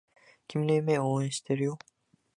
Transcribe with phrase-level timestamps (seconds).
[0.47, 1.79] 君の夢を応援しているよ